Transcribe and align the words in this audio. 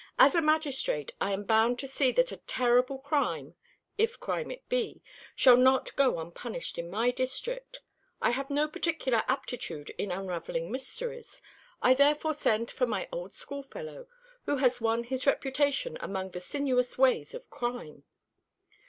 "As 0.17 0.33
a 0.33 0.41
magistrate 0.41 1.11
I 1.21 1.31
am 1.31 1.43
bound 1.43 1.77
to 1.77 1.87
see 1.87 2.11
that 2.13 2.31
a 2.31 2.37
terrible 2.37 2.97
crime 2.97 3.53
if 3.99 4.19
crime 4.19 4.49
it 4.49 4.67
be 4.67 5.03
shall 5.35 5.57
not 5.57 5.95
go 5.95 6.17
unpunished 6.19 6.79
in 6.79 6.89
my 6.89 7.11
district. 7.11 7.81
I 8.19 8.31
have 8.31 8.49
no 8.49 8.67
particular 8.67 9.21
aptitude 9.27 9.91
in 9.99 10.09
unravelling 10.09 10.71
mysteries. 10.71 11.39
I 11.83 11.93
therefore 11.93 12.33
send 12.33 12.71
for 12.71 12.87
my 12.87 13.09
old 13.11 13.35
schoolfellow, 13.35 14.07
who 14.47 14.57
has 14.57 14.81
won 14.81 15.03
his 15.03 15.27
reputation 15.27 15.99
among 16.01 16.31
the 16.31 16.39
sinuous 16.41 16.97
ways 16.97 17.35
of 17.35 17.51
crime." 17.51 18.05